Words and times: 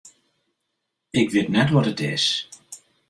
Ik 1.19 1.27
wit 1.33 1.47
net 1.53 1.69
wat 1.73 1.89
it 1.91 1.99
is. 2.13 2.25